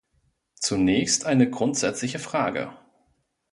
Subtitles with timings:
[0.55, 2.75] Zunächst eine grundsätzliche Frage.